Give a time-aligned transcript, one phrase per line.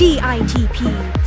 [0.00, 0.78] DITP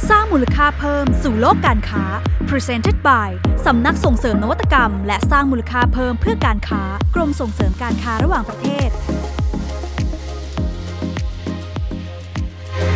[0.09, 2.03] สร้างมูลค่าเพิ่มสู่โลกการค้า
[2.49, 3.29] Presented by
[3.65, 6.81] สำนักส่งเสริมนวัตกรรม และสร้างมูลค่าเพิ่มเพื่อการค้า
[7.15, 8.89] กรมส่งเสริมการค้าระหว่างประเทศ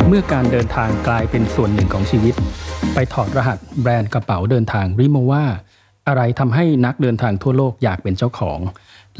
[0.08, 2.34] เมื่อการเดินทางกลายเป็นส่วนหนึ่งของชีวิต
[2.94, 5.44] ไปถอดรหัสแบรนด์กระเป๋าเดินทางริโมว่า
[6.08, 8.58] อะไรทำให้นักเดินทางทั่วโลกอยากเป็นเจ้าของ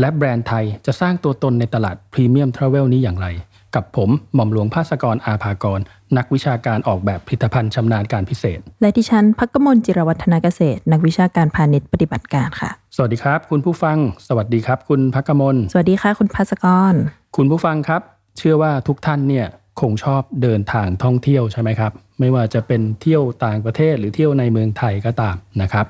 [0.01, 3.29] และแบรนด์ไทยจะสร้างตัวตนในตลาดพรีเมียมทราเวลนี้อย่างไร
[3.75, 5.80] กับผมหม่อมหลวงภาสกรอาภากร
[6.16, 13.96] นักวิชาการออกแบบผลิตภัณฑ์ชำนาญการพิเศษ และดิฉันพักกมลจิรวัฒนาเกษตร นักวิชาการพาณิชย์ปฏิบัติการค่ะ สวัสดีครับ คุณผู้ฟัง
[14.29, 16.94] สวัสดีครับ คุณพักกมล สวัสดีค่ะ คุณภาสกร
[17.36, 18.03] คุณผู้ฟังครับ
[18.39, 19.46] เชื่อว่าทุกท่านเนี่ย
[19.80, 25.86] คงชอบเดินทางท่องเที่ยวใช่ไหมครับ ไม่ว่าจะเป็นเที่ยวต่างประเทศหรือเที่ยวในเมืองไทยก็ตามนะครับ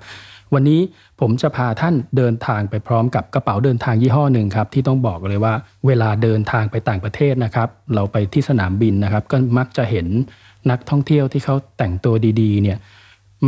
[0.55, 0.81] วันนี้
[1.21, 5.55] ผมจะพาท่านเดินทางไปพร้อมกับกระเป๋าเดินทางยี่ห้อหนึ่งครับที่ต้องบอกเลยว่า
[5.87, 10.07] เวลาเดินทางไปต่างประเทศนะครับ เราไปที่สนามบินนะครับ ก็มักจะเห็น
[10.71, 12.79] นักท่องเที่ยวที่เขาแต่งตัวดีๆเนี่ย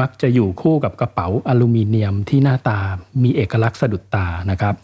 [0.00, 2.80] มักจะอยู่คู่กับกระเป๋าอลูมิเนียมที่หน้าตา
[3.22, 4.74] มีเอกลักษณ์สะดุดตานะครับ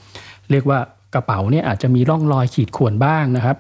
[0.51, 0.79] เรียกว่า
[1.15, 3.57] กระเป๋าเนี่ยอาจจะมีร่องรอยขีดข่วนบ้างนะครับ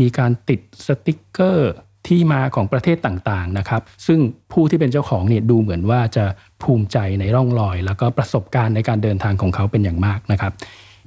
[0.00, 1.72] มีการติดสติกเกอร์
[2.08, 4.20] ที่มาของประเทศต่างๆนะครับซึ่ง
[4.52, 6.24] ผู้ที่เป็นเจ้าของเนี่ยดูเหมือนว่าจะ
[6.62, 10.52] ภูมิใจในร่องรอย แล้วก็ประสบการณ์ในการเดินทางของเขาเป็นอย่างมากนะครับ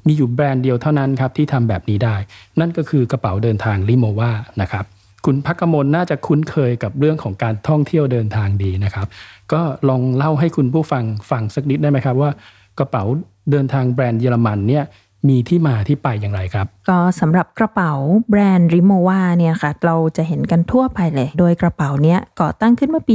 [0.08, 2.16] มีอยู่แบรนด์เดียวเท่านั้นครับที่ทำแบบนี้ได้
[2.60, 4.86] นั่นก็คือกระเป๋าเดินทางลิโมวานะครับ
[5.26, 9.08] คุณพักกมลน่าจะคุ้นเคยกับเรื่องของการท่องเที่ยวเดินทางดีนะครับ
[9.54, 12.32] ก็ลองเล่าให้คุณผู้ฟังฟังสักนิดได้ไหมครับว่า
[12.80, 13.04] กระเป๋า
[13.52, 14.84] เดินทางแบรนด์เยอรมันเนี่ย
[15.30, 17.94] มีที่มาที่ไปอย่างไรครับ ก็สำหรับกระเป๋า
[18.30, 23.14] แบรนด์ริโมวาเนี่ยค่ะเราจะเห็นกันทั่วไปเลย โดยกระเป๋าเนี้ยก่อตั้งขึ้นเมื่อปี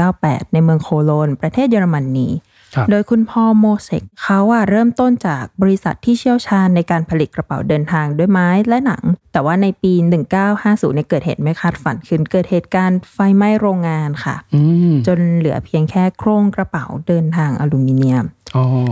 [0.00, 2.28] 1898 ในเมืองโคโลน ประเทศเยอรมนนี
[2.74, 9.92] ครับโดยคุณ Paul Morszeck เขาอะเริ่มต้นจากบริษัทที่เชี่ยวชาญในการผลิตกระเป๋าเดินทางด้วยไม้และหนัง แต่ว่าในปี
[10.44, 18.37] 1950เนี่ยเกิดเหตุไม่คาดฝันขึ้นเกิดเหตุการณ์ไฟไหม้โรงงานค่ะอืมจนเหลือเพียงแค่โครงกระเป๋าเดินทางอลูมิเนียมอ๋อ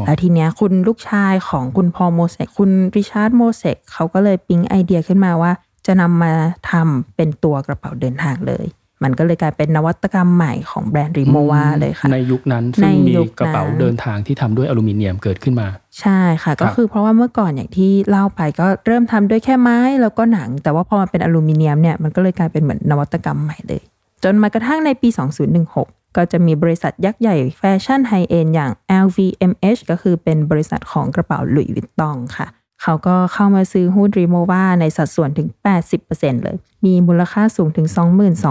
[0.06, 5.52] แล้วทีเนี้ยคุณลูกชายของคุณ Paul Morszeck คุณ Richard Morszeck เขาก็เลยปิ๊งไอเดียขึ้นมาว่า
[5.86, 6.32] จะนำมา
[6.70, 8.66] ทำเป็นตัวกระเป๋าเดินทางเลย
[9.04, 15.68] มันก็เลยกลายเป็นนวัตกรรมใหม่ของแบรนด์ RIMOWAเลยค่ะ ในยุคนั้นซึ่งในมียุคนั้นกระเป๋าเดินทางที่ทำด้วยอลูมิเนียมเกิดขึ้นมา
[16.00, 23.82] ใช่ค่ะ ก็คือเพราะว่าเมื่อก่อนอย่างที่เล่าไปก็เริ่มทำด้วยแค่ไม้แล้วก็หนัง แต่ว่าพอมาเป็นอลูมิเนียมเนี่ยมันก็เลยกลายเป็นเหมือนนวัตกรรมใหม่เลย
[24.24, 25.08] จนมากระทั่งในปี
[25.56, 28.72] 2016 ก็จะมีบริษัทยักษ์ใหญ่แฟชั่น high-end อย่าง
[29.04, 32.46] LVMH ก็คือเป็นบริษัทของกระเป๋า Louis Vuitton ค่ะ
[32.82, 35.48] เขาก็เข้ามาซื้อหุ้น RIMOWA ในสัดส่วนถึง
[35.96, 36.56] 80%เลย
[36.86, 37.86] มีมูลค่าสูงถึง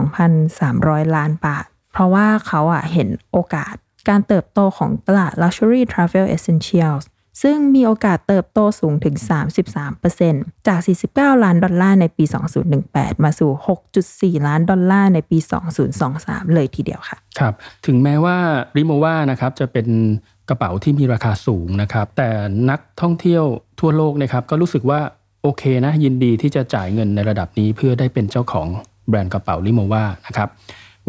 [0.06, 3.74] 22,300 ล้านบาท เพราะว่าเขาอะเห็นโอกาส
[4.10, 7.04] การเติบโตของตลาด Luxury Travel Essentials
[7.42, 9.16] ซึ่งมีโอกาสเติบโตสูงถึง
[9.92, 10.80] 33%จาก
[11.12, 12.24] 49 ล้านดอลลาร์ในปี
[12.74, 13.52] 2018 มาสู่
[14.00, 15.38] 6.4 ล้านดอลลาร์ในปี
[15.96, 17.54] 2023 เลยทีเดียวค่ะ ครับ
[17.86, 18.38] ถึงแม้ว่า
[18.78, 19.88] ริโมวานะครับจะเป็น
[20.50, 22.30] กระเป๋าที่มีราคาสูงนะครับ แต่
[22.70, 23.44] นักท่องเที่ยว
[23.80, 25.00] ทั่วโลกนะครับก็รู้สึกว่า
[25.42, 28.68] โอเคนะ ยินดีที่จะจ่ายเงินในระดับนี้เพื่อได้เป็นเจ้าของ
[29.10, 30.50] แบรนด์กระเป๋าริโมวานะครับ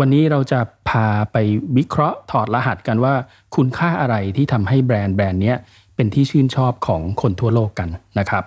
[0.00, 1.36] วันนี้เราจะพาไป
[1.76, 3.14] วิเคราะห์ถอดรหัสกันว่า
[3.56, 5.56] คุณค่าอะไรที่ทำให้แบรนด์แบรนด์เนี้ย
[5.96, 8.44] เป็นที่ชื่นชอบของคนทั่วโลกกันนะครับ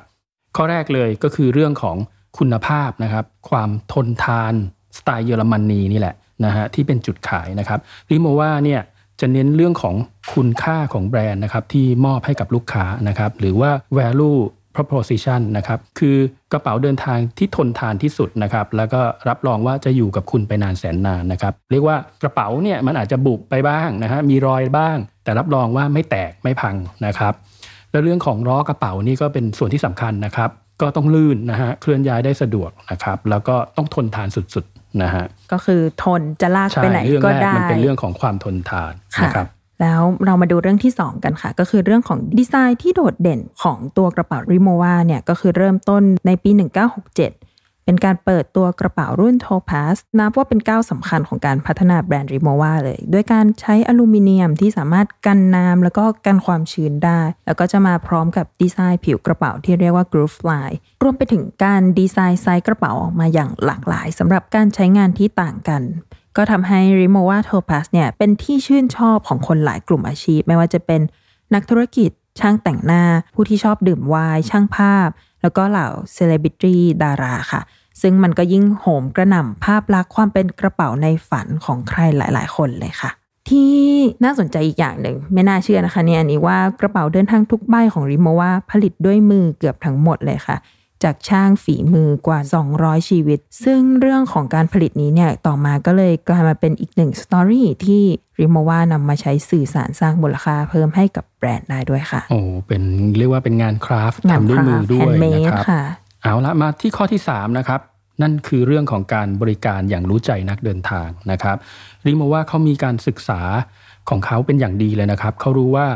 [0.56, 1.98] ข้อแรกเลยก็คือเรื่องของ
[2.38, 4.54] คุณภาพนะครับ ความทนทาน
[4.98, 6.16] สไตล์เยอรมนีนี่แหละ
[6.46, 8.82] นะฮะที่เป็นจุดขายนะครับริโมว่าเนี่ย
[9.20, 9.96] จะเน้นเรื่องของ
[10.34, 14.40] คุณค่าของแบรนด์นะครับที่มอบให้กับลูกค้านะครับหรือว่า value
[14.80, 16.18] proposition นะครับคือ
[16.52, 26.76] กระเป๋าเดินทางที่ทนทานที่สุดนะครับแล้วก็รับรองว่าจะอยู่กับคุณไปนานแสนนานนะครับเรียกว่ากระเป๋าเนี่ยมันอาจจะบุบไปบ้างนะฮะมีรอยบ้าง แต่รับรองว่าไม่แตกไม่พัง
[27.06, 27.34] นะครับ
[27.92, 30.50] แล้วเรื่องของล้อกระเป๋านี่ก็เป็นส่วนที่สำคัญนะครับ
[30.82, 39.48] ก็ต้องลื่นนะฮะเคลื่อนย้ายได้สะดวกนะครับแล้วก็ต้องทนทานสุดๆนะฮะก็คือทนจะลากใช่ไปไหนเรื่องก็แรกได้มันเป็นเรื่องของความทนทานค่ะนะครับ
[39.82, 46.62] แล้วเรามาดูเรื่องที่ 2 กันค่ะ ก็คือเรื่องของดีไซน์ที่โดดเด่นของตัวกระเป๋าริโมวาเนี่ย ก็คือเริ่มต้นในปี 1967
[47.86, 65.82] เป็นการเปิดตัวกระเป๋ารุ่นโทพาสนับว่าเป็นก้าวสำคัญของการพัฒนาแบรนด์ริโมวาเลย ด้วยการใช้อลูมิเนียมที่สามารถกันน้ำแล้วก็กันความชื้นได้ แล้วก็จะมาพร้อมกับดีไซน์ผิวกระเป๋าที่เรียกว่า groove line รวมไปถึงการดีไซน์ไซส์กระเป๋าออกมาอย่างหลากหลายสำหรับการใช้งานที่ต่างกัน
[66.38, 71.02] ก็ทำให้ r i m o v a Topaz เนี่ยเป็นที่ชื่นชอบของคนหลายกลุ่มอาชีพ ไม่ว่าจะเป็น
[71.54, 72.10] นักธุรกิจ
[72.40, 73.04] ช่างแต่งหน้า
[73.36, 75.08] ผู้ที่ชอบดื่มไวน์ช่างภาพ
[75.42, 77.62] แล้วก็เหล่าเซเลบริตี้ดาราค่ะ
[78.02, 83.12] ซึ่งมันก็ยิ่งโหมกระหน่ำภาพลักษณ์ความเป็นกระเป๋าในฝันของใครหลาย ๆ คนเลยค่ะ
[83.50, 83.74] ที่
[84.24, 90.58] น่าสนใจอีกอย่างหนึ่งไม่น่าเชื่อนะคะเนี่ยอันนี้ว่ากระเป๋าเดินทางทุกใบของ RIMOWA ผลิตด้วยมือเกือบทั้งหมดเลยค่ะ
[91.04, 92.40] จากช่างฝีมือกว่า
[92.74, 98.04] 200 ชีวิต ซึ่งเรื่องของการผลิตนี้เนี่ย ต่อมาก็เลยกลายมาเป็นอีกหนึ่งสตอรี่ที่
[98.40, 102.84] ริโมว่านำมาใช้สื่อสารสร้างมูลค่าเพิ่มให้กับแบรนด์ได้ด้วยค่ะ โอ้เป็น
[103.18, 105.82] เรียกว่าเป็นงานคราฟต์งานทำด้วยมือ craft ด้วย handmade นะครับค่ะ
[106.24, 107.82] เอาละมาที่ข้อที่ 3 นะครับ
[108.22, 111.58] นั่นคือเรื่องของการบริการอย่างรู้ใจนักเดินทางนะครับ
[112.06, 113.42] ริโมว่าเขามีการศึกษา
[114.10, 115.88] ของเขาเป็นอย่างดีเลยนะครับเขารู้ว่า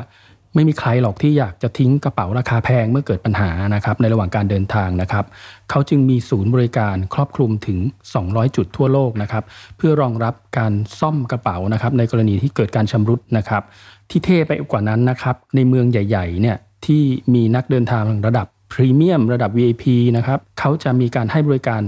[0.56, 5.26] ไม่มีใครหรอกที่อยากจะทิ้งกระเป๋าราคาแพงเมื่อเกิดปัญหานะครับในระหว่างการเดินทางนะครับ
[5.70, 7.80] เขาจึงมีศูนย์บริการครอบคลุมถึง
[8.18, 9.44] 200 จุดทั่วโลกนะครับ
[9.78, 13.64] เพื่อรองรับการซ่อมกระเป๋านะครับในกรณีที่เกิดการชำรุดนะครับ
[14.10, 17.02] ที่เท่ไปกว่านั้นนะครับในเมืองใหญ่ๆเนี่ยที่
[17.34, 19.84] มีนักเดินทางระดับพรีเมียมระดับ VIP
[20.18, 21.82] นะครับเขาจะมีการให้บริการ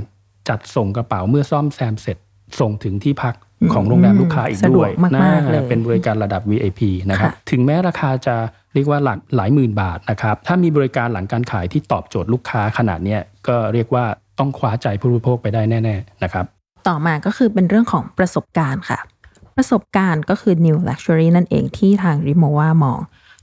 [0.49, 2.17] จัดส่งกระเป๋าเมื่อซ่อมแซมเสร็จ
[2.59, 3.35] ส่งถึงที่พัก
[3.73, 4.91] ของโรงแรมลูกค้าอีกสะดด้ววกย
[5.23, 8.35] มากๆเลยเป็นบริการระดับ VIP นะครับค่ะถึงแม้ราคาจะ
[8.73, 14.05] เรียกว่าหลักหลายหมื่นบาทนะครับ ถ้ามีบริการหลังการขายที่ตอบโจทย์ลูกค้าขนาดเนี้ยก็เรียกว่า
[14.39, 16.45] ต้องคว้าใจผู้บริโภคไปได้แน่ๆนะครับ
[16.87, 18.99] ต่อมาก็คือเป็นเรื่องของประสบการณ์ค่ะ
[19.57, 22.99] ประสบการณ์ก็คือ New Luxury นั่นเองที่ทางริโมวามอง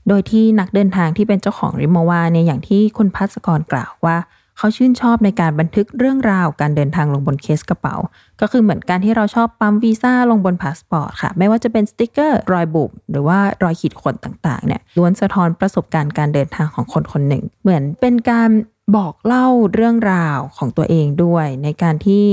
[0.07, 4.17] โดยที่นักเดินทางที่เป็นเจ้าของริโมวาเนี่ยอย่างที่คุณพัสกรกล่าวว่า
[4.57, 7.95] เขาชื่นชอบในการบันทึกเรื่องราวการเดินทางลงบนเคสกระเป๋า
[8.41, 18.49] ก็คือเหมือนการที่เราชอบปั๊มวีซ่าลงบนพาสปอร์ตค่ะ ไม่ว่าจะเป็นสติกเกอร์รอยบุบหรือว่ารอยขีดข่วนต่างๆเนี่ยล้วนสะท้อนประสบการณ์การเดินทางของคนคนหนึ่ง เหมือนเป็นการ
[18.95, 22.25] บอกเล่าเรื่องราวของตัวเองด้วย ในการที่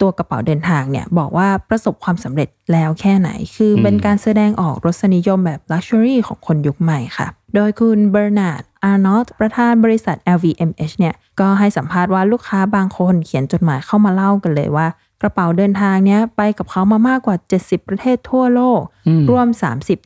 [0.00, 14.86] ตัวกระเป๋าเดินทางเนี่ยบอกว่าประสบความสำเร็จแล้วแค่ไหน คือเป็นการแสดงออกรสนิยมแบบ luxury ของคนยุคใหม่ค่ะ โดยคุณ Bernard Arnault ประธานบริษัท LVMH เนี่ย ก็ให้สัมภาษณ์ว่าลูกค้าบางคนเขียนจดหมายเข้ามาเล่ากันเลยว่า
[15.22, 19.46] กระเป๋าเดินทางเนี้ยไปกับเขามามากกว่า 70 ประเทศทั่วโลกอืมรวม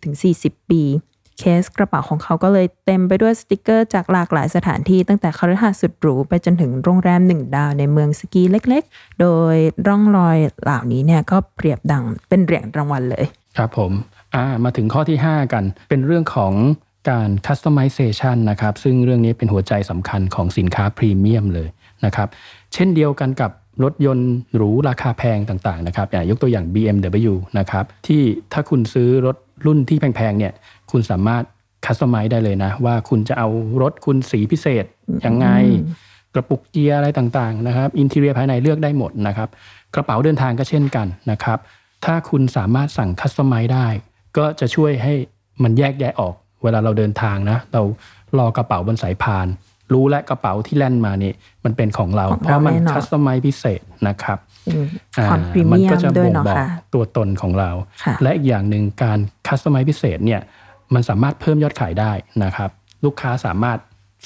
[0.07, 0.83] 30-40 ปี
[1.39, 13.25] เคสกระเป๋าของเขาก็เลยเต็มไปด้วยสติกเกอร์จากหลากหลายสถานที่ตั้งแต่คฤหาสน์สุดหรูไปจนถึงโรงแรมหนึ่งดาวในเมืองสกีเล็กๆ โดยร่องรอยเหล่านี้เนี่ยก็เปรียบดังเป็นเหรียญรางวัลเลย
[13.57, 13.93] ครับผม
[14.35, 16.53] อ่ามาถึงข้อที่ 5 กัน เป็นเรื่องของ
[17.09, 21.69] การ customization นะครับ ซึ่งเรื่องนี้เป็นหัวใจสำคัญของสินค้าพรีเมียมเลย
[22.05, 22.29] นะครับ
[22.75, 23.51] เช่นเดียวกันกับ
[23.85, 28.23] รถยนต์หรูราคาแพงต่างๆนะครับอย่างยกตัวอย่าง BMW นะครับ ที่
[28.53, 30.53] ถ้าคุณซื้อรถรุ่นที่แพงๆเนี่ย
[30.91, 31.43] คุณสามารถ
[31.85, 33.49] customize ได้เลยนะ ว่าคุณจะเอา
[33.83, 34.85] รถคุณสีพิเศษ
[35.27, 35.49] ยังไง
[36.35, 39.49] กระปุกเกียร์อะไรต่างๆนะครับ interior ภายในเลือกได้หมดนะครับ
[39.95, 41.59] กระเป๋าเดินทางก็เช่นกันนะครับ
[42.05, 43.87] ถ้าคุณสามารถสั่ง customize ได้
[44.37, 45.15] ก็จะช่วยให้
[45.63, 47.83] มันแยกแยะออก เวลาเราเดินทางนะ เรา
[48.39, 49.49] รอกระเป๋าบนสายพาน
[49.93, 51.33] รู้ละกระเป๋าที่แล่นมานี่
[51.65, 54.39] มันเป็นของเราของเราเพราะมันแน่นอน customize พิเศษนะครับ
[55.13, 57.71] เป็นความพรีมัเมียก็มจะด้วยบ่งเนาะบอกค่ะตัวตนของเรา
[58.05, 60.41] ค่ะและอีกอย่างหนึ่งการ customize พิเศษเนี่ย
[60.95, 62.13] มันสามารถเพิ่มยอดขายได้
[62.45, 62.71] นะครับ
[63.05, 63.79] ลูกค้าสามารถ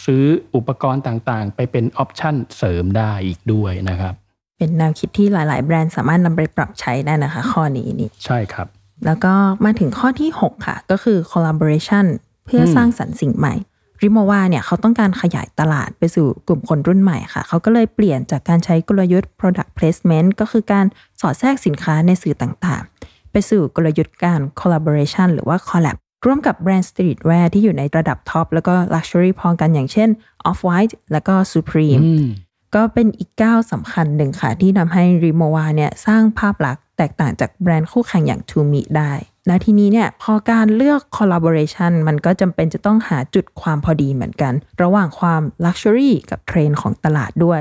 [0.05, 0.25] ซื้อ
[0.55, 4.15] อุปกรณ์ต่างๆ ไปเป็น option เสริมได้อีกด้วยนะครับ
[4.59, 8.69] เป็นแนวคิดที่หลาย ๆ แบรนด์สามารถนำไปปรับใช้ได้นะคะ ข้อนี้นี่ใช่ครับ
[9.07, 9.35] แล้วก็
[9.65, 12.07] มาถึงข้อที่ 6 ค่ะ ก็คือ collaboration
[12.47, 13.55] เพื่ออมสร้างสรรค์สิ่งใหม่
[14.03, 20.87] RIMOWA เนี่ยเขาต้องการขยายตลาดไปสู่กลุ่มคนรุ่นใหม่ค่ะ เขาก็เลยเปลี่ยนจากการใช้กลยุทธ์ product placement ก็คือการ
[21.21, 30.09] สอดแทรกสินค้าในสื่อต่างๆ ไปสู่กลยุทธ์การ collaboration หรือว่า collab ร่วมกับแบรนด์ streetwear ที่อยู่ในระดับ top แล้วก็ luxury พอกันอย่างเช่น
[30.51, 32.27] Off-White แล้วก็ Supreme อืม
[32.75, 39.13] ก็เป็นอีกก้าวสำคัญหนึ่งค่ะ ที่ทำให้ RIMOWA เนี่ยสร้างภาพลักษณ์ แตกต่างจากแบรนด์คู่แข่งอย่าง t ูมิได้
[39.47, 47.61] แล้วทีนี้เนี่ยพอการเลือก collaboration มันก็จำเป็นจะต้องหาจุดความพอดีเหมือนกัน ระหว่างความ luxury กับเทรนด์ของตลาดด้วย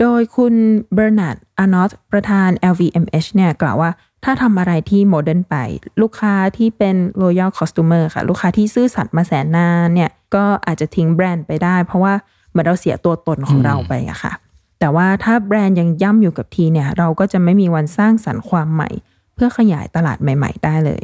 [0.00, 0.54] โดยคุณ
[0.94, 3.90] Bernard Arnault ประธาน LVMH เนี่ยกล่าวว่า
[4.24, 5.56] ถ้าทำอะไรที่ modern ไป
[6.02, 12.14] ลูกค้าที่เป็น loyal customer ค่ะ ลูกค้าที่ซื่อสัตย์มาแสนนานเนี่ย ก็อาจจะทิ้งแบรนด์ไปได้ เพราะว่า
[12.50, 14.32] เหมือนเราเสียตัวตนของเราไปอะค่ะ
[14.84, 18.90] แต่ว่าถ้าแบรนด์ยังย่ำอยู่กับที่เนี่ย เราก็จะไม่มีวันสร้างสรรค์ความใหม่
[19.34, 21.02] เพื่อขยายตลาดใหม่ ๆ ได้เลย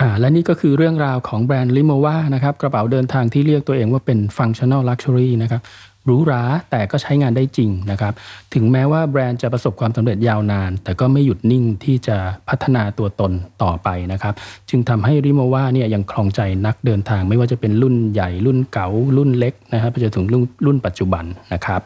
[0.00, 5.62] อ่าและนี่ก็คือเรื่องราวของแบรนด์ลิโมวานะครับกระเป๋าเดินทางที่เรียกตัวเองว่าเป็น functional luxury นะครับ
[6.04, 8.12] หรูหราแต่ก็ใช้งานได้จริงนะครับ
[8.54, 12.16] ถึงแม้ว่าแบรนด์จะประสบความสำเร็จยาวนาน แต่ก็ไม่หยุดนิ่งที่จะ
[12.48, 13.32] พัฒนาตัวตน
[13.62, 14.34] ต่อไปนะครับ
[14.70, 21.80] จึงทำให้ริโมวาเนี่ยยังครองใจนักเดินทาง ไม่ว่าจะเป็นรุ่นใหญ่รุ่นเก๋ารุ่นเล็กนะครับไปจนถึงรุ่นรุ่นปัจจุบันนะครับ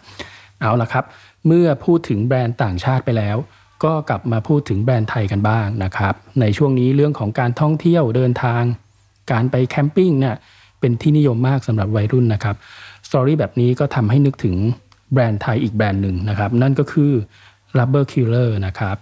[0.60, 1.04] เอาละครับ
[1.46, 3.36] เมื่อพูดถึงแบรนด์ต่างชาติไปแล้ว
[3.84, 8.62] ก็กลับมาพูดถึงแบรนด์ไทยกันบ้างนะครับ ในช่วงนี้เรื่องของการท่องเที่ยวเดินทาง
[9.32, 10.36] การไป camping เนี่ย
[10.80, 12.56] เป็นที่นิยมมากสำหรับวัยรุ่นนะครับ
[13.08, 14.56] story แบบนี้ก็ทำให้นึกถึง
[15.12, 17.12] แบรนด์ไทยอีกแบรนด์หนึ่งนะครับ นั่นก็คือ
[17.78, 18.96] Rubber Killer นะครับ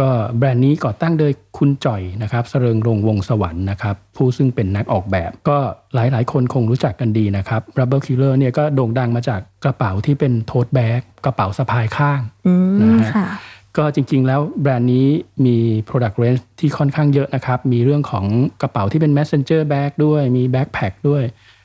[0.00, 5.58] ก็แบรนด์นี้ก่อตั้งโดยคุณจ่อยนะครับสเริงรงค์ วงษ์สวรรค์นะครับผู้ซึ่งเป็นนักออกแบบ ก็
[5.94, 13.28] หลายๆ คนคงรู้จักกันดีนะครับ Rubber Killer เนี่ยก็โด่งดังมาจากกระเป๋าที่เป็น tote bag กระเป๋าสะพายข้างอืมนะฮะค่ะ
[13.76, 15.06] ก็จริงๆ แล้วแบรนด์นี้
[15.46, 15.56] มี
[15.88, 18.24] product range ที่ค่อนข้างเยอะนะครับ มีเรื่องของ
[18.62, 21.22] กระเป๋าที่เป็น messenger bag ด้วย มี backpack ด้วย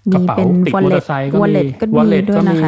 [0.10, 1.42] มีกระเป๋าเป็นติด wallet มอเตอร์ไซค์ก็มี
[1.98, 2.60] wallet ก็มี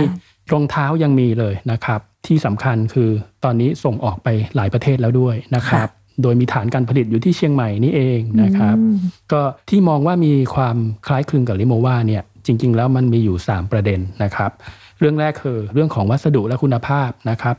[0.52, 3.10] wallet ด้วยก็นะมีคะรองเท้ายังมีเลยนะครับ ที่สำคัญคือ
[3.44, 5.90] ตอนนี้ส่งออกไปหลายประเทศแล้วด้วยนะครับ
[6.22, 8.98] โดยมีฐานการผลิตอยู่ที่เชียงใหม่นี่เองนะครับอืม
[9.32, 14.52] ก็ที่มองว่ามีความคล้ายคลึงกับลิโมวาเนี่ยจริง ๆ แล้วมันมีอยู่ 3 ประเด็นนะครับ
[15.00, 17.56] เรื่องแรกคือเรื่องของวัสดุและคุณภาพนะครับ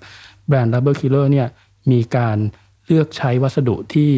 [0.49, 1.49] แบรนด์ Rubber Killer เนี่ย
[1.91, 2.37] มีการ
[2.87, 4.11] เลือกใช้วัสดุที่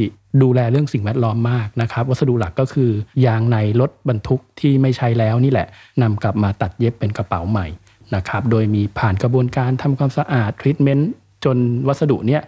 [0.42, 2.90] ดูแลเรื่องสิ่งแวดล้อมมากนะครับ วัสดุหลักก็คือ
[3.26, 5.66] ยางในรถบรรทุกที่ไม่ใช้แล้วนี่แหละ
[6.02, 7.66] นำกลับมาตัดเย็บเป็นกระเป๋าใหม่
[8.14, 11.10] นะครับโดยมีผ่านกระบวนการทำความสะอาดทรีตเมนต์
[11.44, 11.56] จน
[11.88, 12.42] วัสดุเนี่ย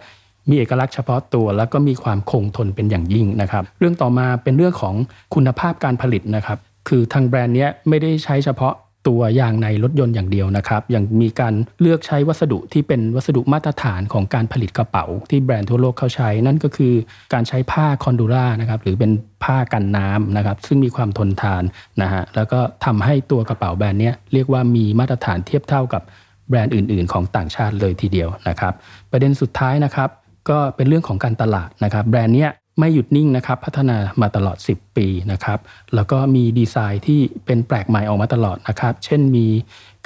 [0.49, 4.95] มีเอกลักษณ์เฉพาะตัว แล้วก็มีความคงทนเป็นอย่างยิ่งนะครับ เรื่องต่อมาเป็นเรื่องของ
[5.35, 8.73] คุณภาพการผลิตนะครับ คือทางแบรนด์เนี้ยไม่ได้ใช้เฉพาะ
[9.07, 16.93] ตัวยางในรถยนต์อย่างเดียวนะครับยังมีการเลือกใช้วัสดุที่เป็นวัสดุมาตรฐานของการผลิตกระเป๋า ที่แบรนด์ทั่วโลกเขาใช้ นั่นก็คือ
[17.33, 19.11] การใช้ผ้าคอนดูล่านะครับหรือเป็น
[19.43, 21.63] ผ้ากันน้ำนะครับซึ่งมีความทนทาน
[22.01, 26.01] นะฮะแล้วก็ทำให้ตัวกระเป๋าแบรนด์เนี้ยเรียกว่ามีมาตรฐานเทียบเท่ากับ
[26.49, 28.73] แบรนด์อื่น ๆ ของต่างชาติเลยทีเดียวนะครับ
[29.11, 30.09] ประเด็นสุดท้ายนะครับ
[30.49, 35.59] ก็เป็นเรื่องของการตลาดนะครับแบรนด์เนี้ย ไม่หยุดนิ่งนะครับ พัฒนามาตลอด 10 ปีนะครับ
[35.95, 39.47] แล้วก็มีดีไซน์ที่เป็นแปลกใหม่ออกมาตลอดนะครับ เช่นมี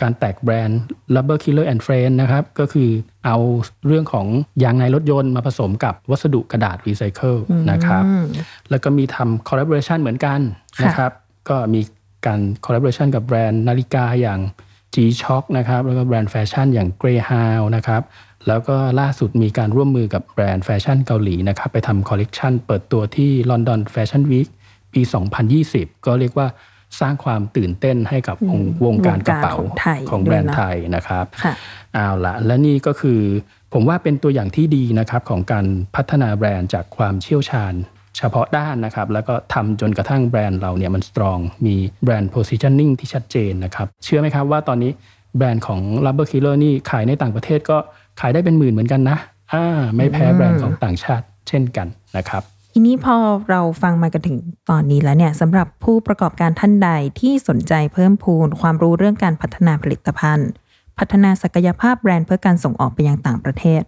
[0.02, 0.80] การแตกแบรนด์
[1.16, 2.90] Rubber Killer and Friends นะครับ ก็คือ
[3.26, 3.38] เอา
[3.88, 4.28] เรื่องของ
[4.64, 7.36] ยางในรถยนต์มาผสมกับวัสดุกระดาษรีไซเคิล
[7.72, 8.26] นะครับอืม
[8.70, 10.40] แล้วก็มีทำ collaboration เหมือนกัน
[10.78, 11.12] ค่ะนะครับ
[11.50, 11.82] ก็มี
[12.26, 14.40] การ collaboration กับแบรนด์นาฬิกาอย่าง
[14.94, 18.02] G-Shock นะครับ แล้วก็แบรนด์แฟชั่นอย่าง Greyhound นะครับ
[18.48, 24.50] แล้วก็ล่าสุดมีการร่วมมือกับแบรนด์แฟชั่นเกาหลีนะครับไปทำคอลเลกชันเปิดตัวที่ London Fashion Week
[24.94, 25.02] ปี
[25.54, 26.48] 2020 ก็เรียกว่า
[27.02, 31.54] สร้างความตื่นเต้นให้กับวงวงการกระเป๋าวงการของไทยของแบรนด์ไทยด้วยด์เนอะนะครับค่ะ
[31.94, 33.22] เอาละและนี่ก็คือ
[33.74, 37.74] ผมว่าเป็นตัวอย่างที่ดีนะครับของการพัฒนาแบรนด์จากความเชี่ยวชาญ
[38.18, 44.92] เฉพาะด้านนะครับ แล้วก็ทำจนกระทั่งแบรนด์เราเนี่ยมัน strong มีแบรนด์ positioning ที่ชัดเจนนะครับ เชื่อไหมครับว่าตอนนี้
[45.38, 47.78] แบรนด์ของ Rubber Killer นี่ขายในต่างประเทศก็
[48.20, 49.18] ขายได้เป็นหมื่นเหมือนกันนะ
[49.54, 51.88] อ่าไม่แพ้แบรนด์ของต่างชาติเช่นกัน
[52.18, 52.44] นะครับ
[52.76, 53.16] ทีนี้พอ
[53.50, 54.38] เราฟังมากันถึง
[54.70, 60.50] ตอนนี้แล้วเนี่ยสำหรับผู้ประกอบการท่านใดที่สนใจเพิ่มพูนความรู้เรื่องการพัฒนาผลิตภัณฑ์
[60.98, 63.82] พัฒนาศักยภาพแบรนด์เพื่อการส่งออกไปยังต่างประเทศ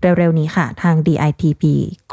[0.00, 1.62] เร็วๆนี้ค่ะ ทาง DITP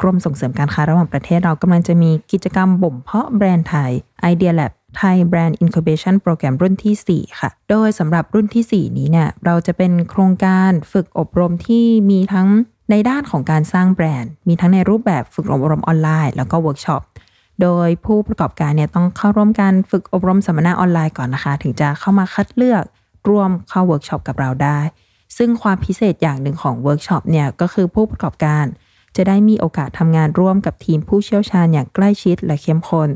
[0.00, 3.90] กรมส่งเสริมการค้าระหว่างประเทศเรากำลังจะมีกิจกรรมบ่มเพาะแบรนด์ไทย
[4.32, 12.48] Idea Lab Thai Brand Incubation Program รุ่นที่ 4 ค่ะ โดยสำหรับรุ่นที่ 4 นี้เนี่ย เราจะเป็นโครงการฝึกอบรมที่มีทั้ง
[12.90, 17.02] ในด้านของการสร้างแบรนด์ มีทั้งในรูปแบบฝึกอบรมออนไลน์ แล้วก็เวิร์กช็อป
[17.62, 22.84] โดยผู้ประกอบการเนี่ยต้องเข้าร่วมการฝึกอบรมสัมมนาออนไลน์ก่อนนะคะ ถึงจะเข้ามาคัดเลือก
[23.28, 24.78] ร่วมเข้าเวิร์กช็อปกับเราได้
[25.36, 28.64] ซึ่งความพิเศษอย่างหนึ่งของเวิร์กช็อปเนี่ยก็คือผู้ประกอบการ
[29.16, 33.08] จะได้มีโอกาสทำงานร่วมกับทีมผู้เชี่ยวชาญอย่างใกล้ชิดและเข้มข้น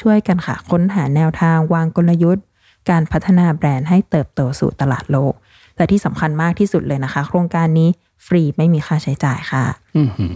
[0.00, 2.44] ช่วยกันค่ะค้นหาแนวทางวางกลยุทธ์
[2.90, 5.32] การพัฒนาแบรนด์ให้เติบโตสู่ตลาดโลก
[5.76, 7.88] และที่สำคัญมากที่สุดเลยนะคะ โครงการนี้
[8.26, 9.64] ฟรีไม่มีค่าใช้จ่ายค่ะ
[9.96, 10.34] อื้อหือ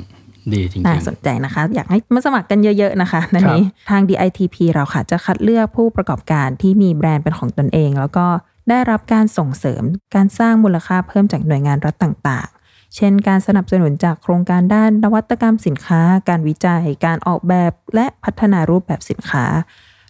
[0.52, 8.26] ดีจริงน่าๆสนใจนะคะ อยากให้มาสมัครกันเยอะ ๆ นะคะนันนี้ทาง DITP เราค่ะ จะคัดเลือกผู้ประกอบการที่มีแบรนด์เป็นของตนเอง แล้วก็
[8.68, 9.82] ได้รับการส่งเสริม
[10.14, 12.53] การสร้างมูลค่าเพิ่มจากหน่วยงานรัฐต่างๆ
[12.96, 19.44] เช่น การสนับสนุนจากโครงการด้านนวัตกรรมสินค้า การวิจัย การออกแบบและพัฒนารูปแบบสินค้า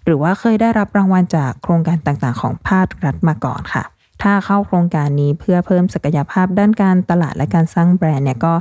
[0.05, 3.85] หรือว่าเคยได้รับรางวัลจากโครงการต่างๆ ของภาครัฐมาก่อนค่ะ
[4.23, 8.55] ถ้าเข้าโครงการนี้เพื่อเพิ่มศักยภาพด้านการตลาดและการสร้างแบรนด์เนี่ยก็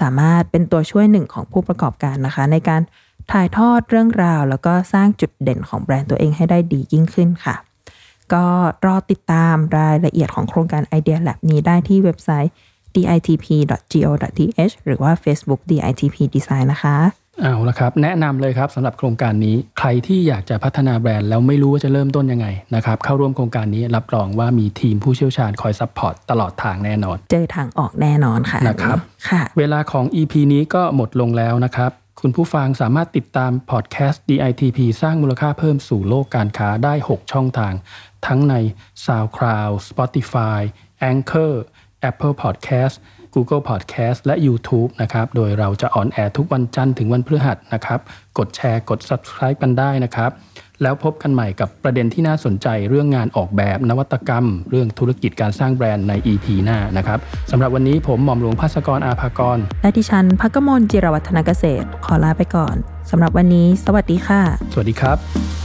[0.00, 2.82] สามารถเป็นตัวช่วยหนึ่งของผู้ประกอบการนะคะ ในการ
[3.32, 7.56] ถ่ายทอดเรื่องราว แล้วก็สร้างจุดเด่นของแบรนด์ตัวเองให้ได้ดียิ่งขึ้นค่ะ
[8.32, 8.46] ก็
[8.86, 12.52] รอติดตามรายละเอียดของโครงการ Idea Lab นี้ได้ที่เว็บไซต์
[12.94, 16.96] ditp.go.th หรือว่า Facebook DITP Design นะคะ
[17.42, 37.74] เอาละครับ แนะนำเลยครับสำหรับโครงการนี้ใครที่อยากจะพัฒนาแบรนด์แล้วไม่รู้ว่าจะเริ่มต้นยังไงนะครับเข้าร่วมโครงการนี้รับรองว่ามีทีมผู้เชี่ยวชาญคอย support ตลอดทางแน่นอน เจอทางออกแน่นอนค่ะนะครับค่ะเวลาของ EP นี้ก็หมดลงแล้วนะครับคุณผู้ฟังสามารถติดตามพอดแคสต์ DITP สร้างมูลค่าเพิ่มสู่โลกการค้าได้ 6 ช่องทาง
[38.26, 38.54] ทั้งใน
[39.04, 40.60] SoundCloud Spotify
[41.10, 41.54] Anchor
[42.08, 42.94] Apple Podcast
[43.34, 48.00] Google Podcast และ YouTube นะครับ โดยเราจะออนแอร์ทุกวันจันทร์ถึงวันพฤหัสนะครับ
[48.38, 50.30] กดแชร์ กด Subscribe กันได้นะครับ
[50.82, 57.18] แล้วพบกันใหม่กับประเด็นที่น่าสนใจเรื่องงานออกแบบนวัตกรรม เรื่องธุรกิจการสร้างแบรนด์ใน EP หน้านะครับ
[57.50, 62.76] สำหรับวันนี้ผมหม่อมหลวงภัสกรอาภากร และดิฉันพักกมลจิรวัฒนเกษตร ขอลาไปก่อน
[63.10, 64.40] สำหรับวันนี้ สวัสดีค่ะ
[64.72, 65.59] สวัสดีครับ